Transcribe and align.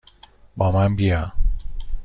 با 0.57 0.71
من 0.71 0.95
بیا! 0.95 1.33